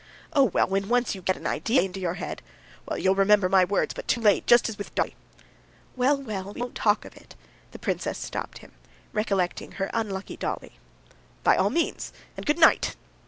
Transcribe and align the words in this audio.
"Oh, 0.33 0.45
well, 0.45 0.65
when 0.65 0.89
once 0.89 1.13
you 1.13 1.21
get 1.21 1.37
an 1.37 1.45
idea 1.45 1.83
into 1.83 1.99
your 1.99 2.15
head!..." 2.15 2.41
"Well, 2.87 2.97
you'll 2.97 3.13
remember 3.13 3.47
my 3.47 3.63
words, 3.65 3.93
but 3.93 4.07
too 4.07 4.19
late, 4.19 4.47
just 4.47 4.67
as 4.67 4.79
with 4.79 4.95
Dolly." 4.95 5.13
"Well, 5.95 6.17
well, 6.19 6.53
we 6.55 6.59
won't 6.61 6.73
talk 6.73 7.05
of 7.05 7.15
it," 7.15 7.35
the 7.69 7.77
princess 7.77 8.17
stopped 8.17 8.57
him, 8.57 8.71
recollecting 9.13 9.73
her 9.73 9.91
unlucky 9.93 10.37
Dolly. 10.37 10.79
"By 11.43 11.55
all 11.55 11.69
means, 11.69 12.13
and 12.35 12.47
good 12.47 12.57
night!" 12.57 12.95